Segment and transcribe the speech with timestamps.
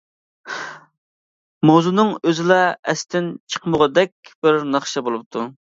[1.71, 5.49] ماۋزۇنىڭ ئۆزىلا ئەستىن چىقمىغۇدەك بىر ناخشا بولۇپتۇ.